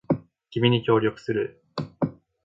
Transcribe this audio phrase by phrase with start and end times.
[0.49, 1.63] 君に協力する